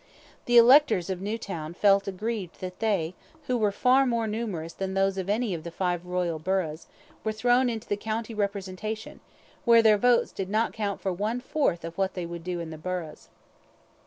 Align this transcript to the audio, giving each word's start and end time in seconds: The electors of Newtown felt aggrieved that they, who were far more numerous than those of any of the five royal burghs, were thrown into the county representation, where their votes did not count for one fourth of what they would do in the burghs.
The 0.45 0.57
electors 0.57 1.11
of 1.11 1.21
Newtown 1.21 1.75
felt 1.75 2.07
aggrieved 2.07 2.59
that 2.59 2.79
they, 2.79 3.13
who 3.45 3.55
were 3.55 3.71
far 3.71 4.07
more 4.07 4.25
numerous 4.25 4.73
than 4.73 4.95
those 4.95 5.15
of 5.19 5.29
any 5.29 5.53
of 5.53 5.63
the 5.63 5.69
five 5.69 6.07
royal 6.07 6.39
burghs, 6.39 6.87
were 7.23 7.31
thrown 7.31 7.69
into 7.69 7.87
the 7.87 7.95
county 7.97 8.33
representation, 8.33 9.19
where 9.63 9.83
their 9.83 9.99
votes 9.99 10.31
did 10.31 10.49
not 10.49 10.73
count 10.73 11.01
for 11.01 11.13
one 11.13 11.39
fourth 11.39 11.83
of 11.85 11.99
what 11.99 12.15
they 12.15 12.25
would 12.25 12.43
do 12.43 12.59
in 12.59 12.71
the 12.71 12.79
burghs. 12.79 13.29